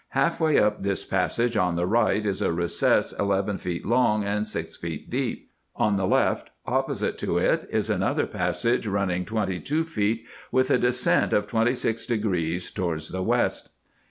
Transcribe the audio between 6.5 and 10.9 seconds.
opposite to it, is another passage, running twenty two feet with a